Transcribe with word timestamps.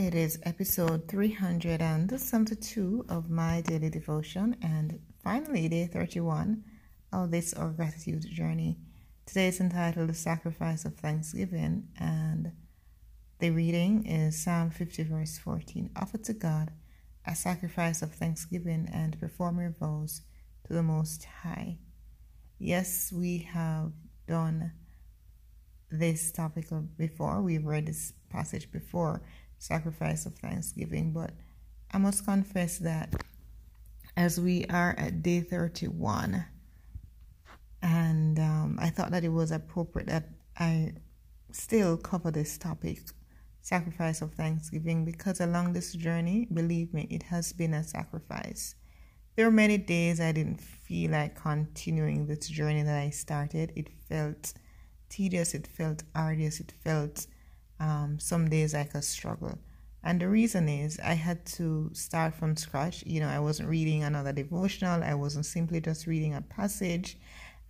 It 0.00 0.14
is 0.14 0.40
episode 0.44 1.08
372 1.08 3.04
of 3.10 3.28
my 3.28 3.60
daily 3.60 3.90
devotion 3.90 4.56
and 4.62 4.98
finally 5.22 5.68
day 5.68 5.90
31 5.92 6.64
of 7.12 7.30
this 7.30 7.52
our 7.52 7.68
gratitude 7.68 8.24
journey. 8.26 8.78
Today 9.26 9.48
is 9.48 9.60
entitled 9.60 10.08
The 10.08 10.14
Sacrifice 10.14 10.86
of 10.86 10.94
Thanksgiving 10.96 11.88
and 11.98 12.52
the 13.40 13.50
reading 13.50 14.06
is 14.06 14.42
Psalm 14.42 14.70
50 14.70 15.02
verse 15.02 15.36
14. 15.36 15.90
Offer 15.94 16.16
to 16.16 16.32
God 16.32 16.70
a 17.26 17.34
sacrifice 17.34 18.00
of 18.00 18.14
thanksgiving 18.14 18.88
and 18.90 19.20
perform 19.20 19.60
your 19.60 19.76
vows 19.78 20.22
to 20.66 20.72
the 20.72 20.82
Most 20.82 21.26
High. 21.42 21.76
Yes, 22.58 23.12
we 23.12 23.46
have 23.52 23.92
done 24.26 24.72
this 25.90 26.32
topic 26.32 26.68
before. 26.96 27.42
We've 27.42 27.66
read 27.66 27.84
this 27.84 28.14
passage 28.30 28.72
before 28.72 29.20
sacrifice 29.60 30.26
of 30.26 30.34
thanksgiving. 30.34 31.12
But 31.12 31.30
I 31.92 31.98
must 31.98 32.24
confess 32.24 32.78
that 32.78 33.14
as 34.16 34.40
we 34.40 34.64
are 34.66 34.94
at 34.98 35.22
day 35.22 35.40
31, 35.40 36.44
and 37.82 38.38
um, 38.38 38.78
I 38.80 38.90
thought 38.90 39.12
that 39.12 39.24
it 39.24 39.28
was 39.28 39.52
appropriate 39.52 40.08
that 40.08 40.28
I 40.58 40.94
still 41.52 41.96
cover 41.96 42.30
this 42.30 42.58
topic 42.58 42.98
sacrifice 43.62 44.22
of 44.22 44.34
thanksgiving 44.34 45.04
because 45.04 45.40
along 45.40 45.72
this 45.72 45.92
journey, 45.92 46.48
believe 46.52 46.92
me, 46.92 47.06
it 47.10 47.22
has 47.24 47.52
been 47.52 47.74
a 47.74 47.84
sacrifice. 47.84 48.74
There 49.36 49.46
were 49.46 49.52
many 49.52 49.78
days 49.78 50.20
I 50.20 50.32
didn't 50.32 50.60
feel 50.60 51.12
like 51.12 51.40
continuing 51.40 52.26
this 52.26 52.48
journey 52.48 52.82
that 52.82 52.98
I 52.98 53.10
started. 53.10 53.72
It 53.76 53.88
felt 54.08 54.52
tedious, 55.08 55.54
it 55.54 55.66
felt 55.66 56.02
arduous, 56.14 56.60
it 56.60 56.72
felt 56.84 57.26
um, 57.80 58.18
some 58.20 58.48
days 58.48 58.74
I 58.74 58.84
could 58.84 59.04
struggle. 59.04 59.58
And 60.02 60.20
the 60.20 60.28
reason 60.28 60.68
is 60.68 61.00
I 61.00 61.14
had 61.14 61.44
to 61.56 61.90
start 61.92 62.34
from 62.34 62.56
scratch. 62.56 63.04
You 63.04 63.20
know, 63.20 63.28
I 63.28 63.38
wasn't 63.38 63.68
reading 63.68 64.02
another 64.02 64.32
devotional, 64.32 65.02
I 65.02 65.14
wasn't 65.14 65.46
simply 65.46 65.80
just 65.80 66.06
reading 66.06 66.34
a 66.34 66.42
passage. 66.42 67.18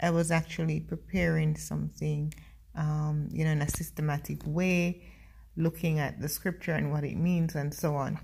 I 0.00 0.10
was 0.10 0.30
actually 0.30 0.80
preparing 0.80 1.56
something, 1.56 2.32
um, 2.74 3.28
you 3.32 3.44
know, 3.44 3.50
in 3.50 3.62
a 3.62 3.68
systematic 3.68 4.42
way, 4.46 5.02
looking 5.56 5.98
at 5.98 6.20
the 6.20 6.28
scripture 6.28 6.72
and 6.72 6.90
what 6.90 7.04
it 7.04 7.16
means 7.16 7.54
and 7.54 7.72
so 7.74 7.96
on, 7.96 8.18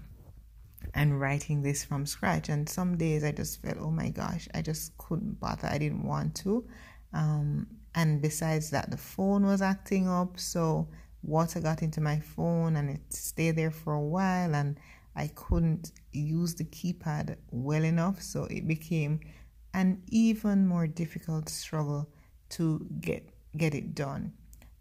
and 0.94 1.20
writing 1.20 1.62
this 1.62 1.84
from 1.84 2.06
scratch. 2.06 2.48
And 2.48 2.68
some 2.68 2.96
days 2.96 3.24
I 3.24 3.32
just 3.32 3.60
felt, 3.60 3.76
oh 3.78 3.90
my 3.90 4.08
gosh, 4.08 4.48
I 4.54 4.62
just 4.62 4.96
couldn't 4.96 5.38
bother. 5.40 5.68
I 5.68 5.78
didn't 5.78 6.04
want 6.04 6.34
to. 6.36 6.64
Um, 7.12 7.66
and 7.94 8.22
besides 8.22 8.70
that, 8.70 8.90
the 8.90 8.96
phone 8.96 9.44
was 9.44 9.60
acting 9.60 10.08
up. 10.08 10.38
So 10.38 10.88
water 11.26 11.60
got 11.60 11.82
into 11.82 12.00
my 12.00 12.20
phone 12.20 12.76
and 12.76 12.88
it 12.88 13.12
stayed 13.12 13.56
there 13.56 13.70
for 13.70 13.94
a 13.94 14.00
while 14.00 14.54
and 14.54 14.78
I 15.16 15.28
couldn't 15.34 15.92
use 16.12 16.54
the 16.54 16.64
keypad 16.64 17.36
well 17.50 17.84
enough 17.84 18.22
so 18.22 18.44
it 18.44 18.68
became 18.68 19.20
an 19.74 20.02
even 20.08 20.66
more 20.66 20.86
difficult 20.86 21.48
struggle 21.48 22.08
to 22.50 22.86
get 23.00 23.28
get 23.56 23.74
it 23.74 23.94
done. 23.94 24.32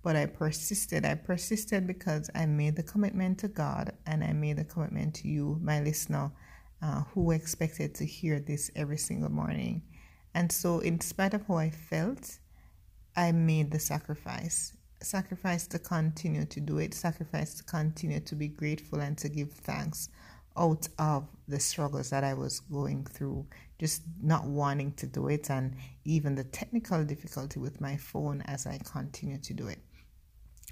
But 0.03 0.15
I 0.15 0.27
persisted. 0.27 1.03
I 1.03 1.15
persisted 1.15 1.87
because 1.87 2.29
I 2.35 2.45
made 2.45 2.75
the 2.75 2.83
commitment 2.83 3.39
to 3.39 3.47
God 3.47 3.93
and 4.05 4.23
I 4.23 4.33
made 4.33 4.57
the 4.57 4.65
commitment 4.65 5.15
to 5.15 5.27
you 5.27 5.57
my 5.61 5.81
listener 5.81 6.31
uh, 6.81 7.03
who 7.13 7.31
expected 7.31 7.95
to 7.95 8.05
hear 8.05 8.39
this 8.39 8.69
every 8.75 8.97
single 8.97 9.31
morning. 9.31 9.81
And 10.33 10.51
so 10.51 10.79
in 10.79 10.99
spite 11.01 11.33
of 11.33 11.47
how 11.47 11.55
I 11.55 11.71
felt 11.71 12.37
I 13.15 13.31
made 13.31 13.71
the 13.71 13.79
sacrifice 13.79 14.74
sacrifice 15.01 15.67
to 15.67 15.79
continue 15.79 16.45
to 16.45 16.59
do 16.59 16.77
it, 16.77 16.93
sacrifice 16.93 17.53
to 17.55 17.63
continue 17.63 18.19
to 18.21 18.35
be 18.35 18.47
grateful 18.47 18.99
and 18.99 19.17
to 19.17 19.29
give 19.29 19.51
thanks 19.51 20.09
out 20.57 20.87
of 20.99 21.27
the 21.47 21.59
struggles 21.59 22.09
that 22.09 22.23
I 22.23 22.33
was 22.33 22.61
going 22.61 23.05
through, 23.05 23.45
just 23.77 24.03
not 24.21 24.45
wanting 24.45 24.93
to 24.93 25.07
do 25.07 25.27
it, 25.27 25.49
and 25.49 25.75
even 26.05 26.35
the 26.35 26.45
technical 26.45 27.03
difficulty 27.03 27.59
with 27.59 27.81
my 27.81 27.97
phone 27.97 28.41
as 28.45 28.65
I 28.65 28.79
continue 28.85 29.37
to 29.37 29.53
do 29.53 29.67
it. 29.67 29.79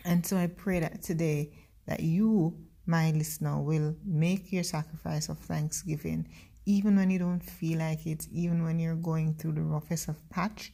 And 0.05 0.25
so 0.25 0.37
I 0.37 0.47
pray 0.47 0.79
that 0.79 1.01
today 1.01 1.51
that 1.85 1.99
you, 1.99 2.57
my 2.85 3.11
listener, 3.11 3.61
will 3.61 3.95
make 4.05 4.51
your 4.51 4.63
sacrifice 4.63 5.29
of 5.29 5.39
thanksgiving, 5.39 6.29
even 6.65 6.95
when 6.95 7.09
you 7.09 7.19
don't 7.19 7.43
feel 7.43 7.79
like 7.79 8.05
it, 8.05 8.27
even 8.31 8.63
when 8.63 8.79
you're 8.79 8.95
going 8.95 9.33
through 9.35 9.53
the 9.53 9.61
roughest 9.61 10.07
of 10.07 10.29
patch 10.29 10.73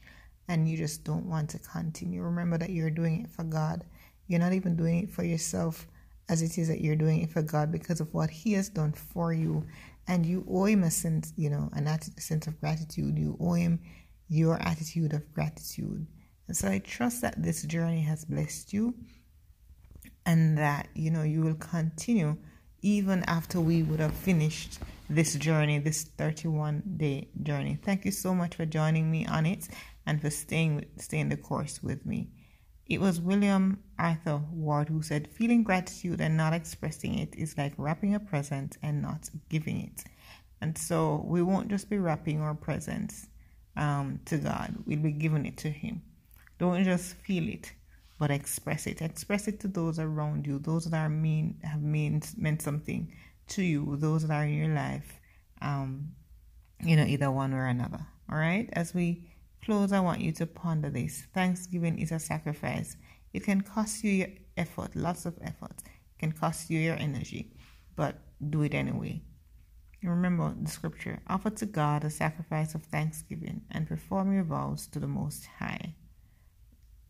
and 0.50 0.68
you 0.68 0.76
just 0.76 1.04
don't 1.04 1.28
want 1.28 1.52
to 1.52 1.60
continue. 1.60 2.22
Remember 2.24 2.58
that 2.58 2.72
you're 2.72 2.90
doing 2.90 3.22
it 3.22 3.30
for 3.30 3.44
God. 3.44 3.86
You're 4.28 4.40
not 4.40 4.54
even 4.54 4.76
doing 4.76 5.04
it 5.04 5.12
for 5.12 5.24
yourself 5.24 5.88
as 6.28 6.42
it 6.42 6.58
is 6.58 6.68
that 6.68 6.82
you're 6.82 6.96
doing 6.96 7.22
it 7.22 7.32
for 7.32 7.44
God 7.44 7.72
because 7.72 8.02
of 8.02 8.14
what 8.14 8.32
He 8.32 8.54
has 8.54 8.68
done 8.68 8.92
for 8.92 9.32
you. 9.32 9.66
And 10.08 10.26
you 10.26 10.44
owe 10.50 10.66
Him 10.66 10.84
a 10.84 10.92
sense, 10.92 11.32
you 11.38 11.52
know, 11.52 11.70
an 11.74 11.88
a 11.88 12.00
sense 12.20 12.48
of 12.48 12.60
gratitude. 12.60 13.18
You 13.18 13.38
owe 13.40 13.54
Him 13.54 13.80
your 14.28 14.60
attitude 14.62 15.14
of 15.14 15.32
gratitude. 15.34 16.06
And 16.48 16.58
so 16.58 16.68
I 16.68 16.80
trust 16.80 17.22
that 17.22 17.42
this 17.42 17.62
journey 17.64 18.02
has 18.02 18.26
blessed 18.26 18.74
you 18.74 18.96
and 20.26 20.58
that, 20.58 20.88
you 20.96 21.12
know, 21.12 21.22
you 21.22 21.42
will 21.42 21.56
continue 21.56 22.36
even 22.82 23.24
after 23.28 23.62
we 23.62 23.84
would 23.84 24.00
have 24.00 24.14
finished 24.14 24.80
this 25.10 25.34
journey, 25.36 25.80
this 25.80 26.04
31 26.04 26.84
day 26.98 27.30
journey. 27.42 27.80
Thank 27.84 28.06
you 28.06 28.12
so 28.12 28.36
much 28.36 28.56
for 28.56 28.66
joining 28.66 29.10
me 29.10 29.26
on 29.26 29.46
it 29.46 29.68
and 30.06 30.22
for 30.22 30.30
staying 30.30 30.86
staying 30.98 31.30
the 31.30 31.38
course 31.38 31.82
with 31.82 32.06
me. 32.06 32.30
It 32.86 33.02
was 33.02 33.20
William 33.22 33.84
Arthur 33.98 34.42
Ward 34.52 34.90
who 34.90 35.02
said, 35.02 35.28
Feeling 35.28 35.64
gratitude 35.64 36.22
and 36.22 36.38
not 36.38 36.54
expressing 36.54 37.18
it 37.18 37.36
is 37.36 37.58
like 37.58 37.74
wrapping 37.78 38.16
a 38.16 38.20
present 38.20 38.78
and 38.82 39.02
not 39.02 39.30
giving 39.50 39.82
it. 39.82 40.04
And 40.62 40.78
so 40.78 41.24
we 41.26 41.42
won't 41.42 41.70
just 41.70 41.90
be 41.90 41.98
wrapping 41.98 42.42
our 42.42 42.56
presents 42.56 43.28
um, 43.78 44.20
to 44.26 44.38
God, 44.38 44.76
we'll 44.86 45.00
be 45.00 45.12
giving 45.12 45.46
it 45.46 45.58
to 45.58 45.70
Him. 45.70 46.02
Don't 46.58 46.84
just 46.84 47.14
feel 47.16 47.48
it, 47.48 47.72
but 48.20 48.30
express 48.30 48.88
it. 48.88 49.02
Express 49.02 49.48
it 49.48 49.60
to 49.62 49.68
those 49.68 50.00
around 50.00 50.46
you, 50.46 50.60
those 50.60 50.86
that 50.86 50.98
are 50.98 51.10
mean, 51.10 51.58
have 51.64 51.82
meant, 51.82 52.34
meant 52.38 52.62
something 52.62 53.12
to 53.50 53.64
you, 53.64 53.96
those 53.98 54.28
that 54.28 54.34
are 54.34 54.46
in 54.46 54.54
your 54.54 54.74
life, 54.76 55.20
um, 55.62 56.12
you 56.82 56.96
know, 56.96 57.04
either 57.04 57.32
one 57.32 57.54
or 57.54 57.66
another. 57.66 58.06
All 58.32 58.38
right, 58.38 58.70
as 58.74 58.94
we 58.94 59.28
close, 59.64 59.92
I 59.92 60.00
want 60.00 60.22
you 60.22 60.32
to 60.34 60.46
ponder 60.46 60.90
this. 60.90 61.24
Thanksgiving 61.34 62.00
is 62.00 62.12
a 62.12 62.20
sacrifice. 62.20 62.96
It 63.34 63.44
can 63.44 63.62
cost 63.62 64.04
you 64.04 64.12
your 64.12 64.28
effort, 64.58 64.96
lots 64.96 65.26
of 65.26 65.38
effort. 65.42 65.76
It 65.78 66.20
can 66.20 66.32
cost 66.32 66.70
you 66.70 66.80
your 66.80 66.96
energy, 66.96 67.52
but 67.96 68.16
do 68.50 68.64
it 68.64 68.74
anyway. 68.74 69.22
Remember 70.02 70.56
the 70.58 70.70
scripture 70.70 71.20
offer 71.28 71.50
to 71.50 71.66
God 71.66 72.06
a 72.06 72.10
sacrifice 72.10 72.74
of 72.74 72.84
thanksgiving 72.84 73.62
and 73.72 73.88
perform 73.88 74.34
your 74.34 74.46
vows 74.46 74.88
to 74.88 75.00
the 75.00 75.08
Most 75.08 75.46
High. 75.60 75.94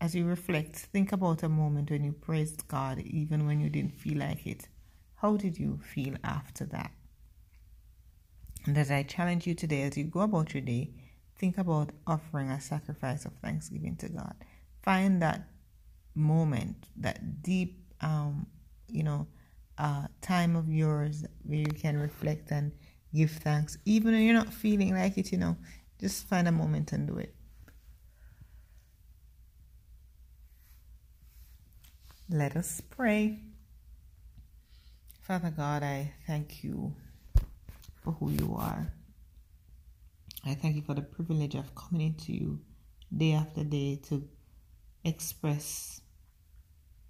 As 0.02 0.16
you 0.16 0.26
reflect, 0.26 0.76
think 0.78 1.12
about 1.12 1.44
a 1.44 1.50
moment 1.50 1.92
when 1.92 2.04
you 2.04 2.14
praised 2.14 2.68
God 2.68 3.00
even 3.00 3.46
when 3.46 3.60
you 3.60 3.70
didn't 3.70 3.94
feel 3.94 4.18
like 4.18 4.48
it. 4.48 4.68
How 5.22 5.36
did 5.36 5.60
you 5.60 5.80
feel 5.84 6.16
after 6.24 6.66
that? 6.68 6.92
And 8.66 8.78
as 8.78 8.90
I 8.90 9.04
challenge 9.04 9.48
you 9.48 9.54
today, 9.54 9.82
as 9.84 9.98
you 9.98 10.06
go 10.06 10.22
about 10.22 10.54
your 10.54 10.62
day, 10.62 10.92
think 11.38 11.58
about 11.58 11.92
offering 12.08 12.50
a 12.50 12.62
sacrifice 12.62 13.26
of 13.26 13.34
thanksgiving 13.42 13.98
to 13.98 14.10
God. 14.10 14.34
Find 14.82 15.22
that 15.22 15.48
moment, 16.16 16.88
that 16.98 17.44
deep, 17.44 17.84
um, 18.02 18.48
you 18.88 19.04
know, 19.04 19.28
uh, 19.78 20.08
time 20.22 20.56
of 20.56 20.70
yours 20.70 21.26
where 21.44 21.60
you 21.60 21.66
can 21.66 21.98
reflect 21.98 22.52
and 22.52 22.72
give 23.14 23.32
thanks, 23.32 23.78
even 23.86 24.14
when 24.14 24.24
you're 24.24 24.34
not 24.34 24.54
feeling 24.54 24.94
like 24.94 25.18
it. 25.18 25.32
You 25.32 25.38
know, 25.38 25.58
just 26.00 26.28
find 26.28 26.48
a 26.48 26.52
moment 26.52 26.94
and 26.94 27.08
do 27.08 27.18
it. 27.18 27.36
Let 32.30 32.56
us 32.56 32.82
pray. 32.90 33.40
Father 35.30 35.54
God, 35.56 35.84
I 35.84 36.12
thank 36.26 36.64
you 36.64 36.92
for 38.04 38.14
who 38.14 38.32
you 38.32 38.56
are. 38.58 38.92
I 40.44 40.56
thank 40.56 40.76
you 40.76 40.82
for 40.82 40.96
the 40.96 41.04
privilege 41.04 41.54
of 41.54 41.76
coming 41.76 42.08
into 42.08 42.34
you 42.34 42.60
day 43.16 43.34
after 43.34 43.64
day 43.64 44.00
to 44.08 44.28
express 45.04 46.02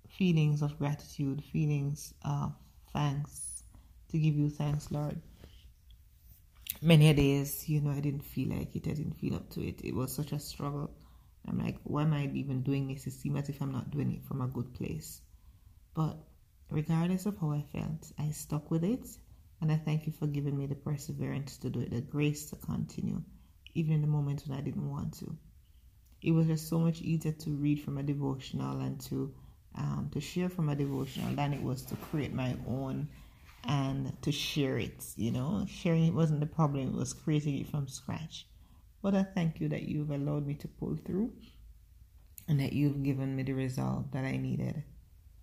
feelings 0.10 0.62
of 0.62 0.78
gratitude, 0.78 1.42
feelings 1.46 2.14
of 2.26 2.52
thanks, 2.92 3.64
to 4.12 4.18
give 4.18 4.36
you 4.36 4.50
thanks, 4.50 4.92
Lord. 4.92 5.22
many 6.82 7.14
days, 7.14 7.70
you 7.70 7.80
know, 7.80 7.92
I 7.92 8.02
didn't 8.02 8.26
feel 8.26 8.50
like 8.50 8.76
it. 8.76 8.86
I 8.86 8.96
didn't 8.96 9.18
feel 9.18 9.36
up 9.36 9.50
to 9.52 9.66
it. 9.66 9.80
It 9.82 9.96
was 9.96 10.14
such 10.14 10.34
a 10.34 10.40
struggle. 10.42 10.92
I'm 11.48 11.58
like, 11.58 11.78
why 11.84 12.02
am 12.02 12.12
I 12.12 12.30
even 12.34 12.64
doing 12.64 12.90
this? 12.90 13.08
It 13.08 13.14
seems 13.14 13.40
as 13.40 13.48
if 13.48 13.62
I'm 13.62 13.72
not 13.72 13.92
doing 13.92 14.12
it 14.12 14.26
from 14.26 14.42
a 14.42 14.48
good 14.48 14.74
place. 14.74 15.22
But 15.96 16.18
regardless 16.70 17.26
of 17.26 17.38
how 17.40 17.52
I 17.52 17.64
felt, 17.74 18.12
I 18.18 18.32
stuck 18.32 18.70
with 18.72 18.84
it. 18.84 19.08
And 19.62 19.72
I 19.72 19.76
thank 19.76 20.06
you 20.06 20.14
for 20.14 20.28
giving 20.28 20.58
me 20.58 20.68
the 20.68 20.76
perseverance 20.76 21.58
to 21.58 21.70
do 21.70 21.82
it, 21.82 21.92
the 21.92 22.02
grace 22.02 22.50
to 22.50 22.56
continue, 22.56 23.22
even 23.74 23.94
in 23.94 24.02
the 24.02 24.08
moments 24.08 24.48
when 24.48 24.58
I 24.58 24.62
didn't 24.62 24.90
want 24.90 25.18
to. 25.20 25.36
It 26.22 26.32
was 26.32 26.48
just 26.48 26.70
so 26.70 26.80
much 26.80 27.02
easier 27.02 27.34
to 27.34 27.50
read 27.52 27.82
from 27.82 27.98
a 27.98 28.04
devotional 28.04 28.80
and 28.80 29.00
to 29.02 29.34
um, 29.76 30.10
to 30.14 30.20
share 30.20 30.50
from 30.50 30.70
a 30.70 30.76
devotional 30.76 31.36
than 31.36 31.54
it 31.54 31.62
was 31.62 31.84
to 31.84 31.96
create 31.96 32.34
my 32.34 32.56
own 32.68 33.08
and 33.66 34.14
to 34.22 34.32
share 34.32 34.78
it. 34.78 35.06
You 35.16 35.32
know, 35.32 35.66
sharing 35.68 36.06
it 36.06 36.14
wasn't 36.14 36.40
the 36.40 36.46
problem, 36.46 36.88
it 36.88 36.94
was 36.94 37.14
creating 37.14 37.60
it 37.60 37.68
from 37.68 37.88
scratch. 37.88 38.48
But 39.02 39.16
I 39.16 39.24
thank 39.24 39.60
you 39.60 39.70
that 39.70 39.84
you've 39.84 40.12
allowed 40.12 40.46
me 40.46 40.56
to 40.56 40.68
pull 40.68 40.98
through 41.06 41.32
and 42.48 42.60
that 42.60 42.74
you've 42.74 43.04
given 43.04 43.36
me 43.36 43.44
the 43.44 43.54
result 43.54 44.12
that 44.12 44.26
I 44.26 44.38
needed 44.38 44.84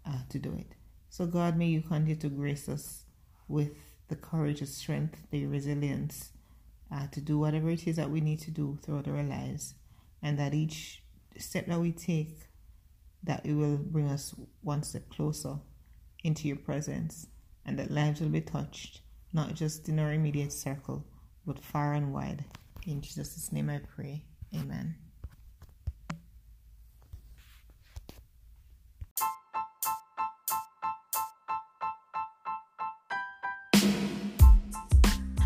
uh, 0.04 0.18
to 0.30 0.38
do 0.38 0.52
it. 0.54 0.74
So, 1.16 1.24
God, 1.24 1.56
may 1.56 1.68
you 1.68 1.80
continue 1.80 2.14
to 2.16 2.28
grace 2.28 2.68
us 2.68 3.06
with 3.48 3.70
the 4.08 4.16
courage, 4.16 4.60
the 4.60 4.66
strength, 4.66 5.16
the 5.30 5.46
resilience 5.46 6.32
uh, 6.92 7.06
to 7.06 7.22
do 7.22 7.38
whatever 7.38 7.70
it 7.70 7.86
is 7.86 7.96
that 7.96 8.10
we 8.10 8.20
need 8.20 8.38
to 8.40 8.50
do 8.50 8.76
throughout 8.82 9.08
our 9.08 9.22
lives, 9.22 9.72
and 10.22 10.38
that 10.38 10.52
each 10.52 11.02
step 11.38 11.68
that 11.68 11.80
we 11.80 11.92
take, 11.92 12.36
that 13.22 13.46
it 13.46 13.54
will 13.54 13.78
bring 13.78 14.10
us 14.10 14.34
one 14.60 14.82
step 14.82 15.08
closer 15.08 15.56
into 16.22 16.48
your 16.48 16.58
presence, 16.58 17.28
and 17.64 17.78
that 17.78 17.90
lives 17.90 18.20
will 18.20 18.28
be 18.28 18.42
touched, 18.42 19.00
not 19.32 19.54
just 19.54 19.88
in 19.88 19.98
our 19.98 20.12
immediate 20.12 20.52
circle, 20.52 21.02
but 21.46 21.64
far 21.64 21.94
and 21.94 22.12
wide. 22.12 22.44
In 22.86 23.00
Jesus' 23.00 23.50
name 23.52 23.70
I 23.70 23.78
pray. 23.78 24.22
Amen. 24.54 24.96